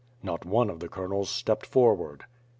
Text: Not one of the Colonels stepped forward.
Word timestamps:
Not 0.23 0.45
one 0.47 0.71
of 0.71 0.79
the 0.79 0.89
Colonels 0.89 1.29
stepped 1.29 1.67
forward. 1.67 2.25